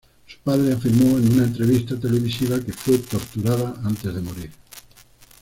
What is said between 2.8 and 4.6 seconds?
torturada antes de morir.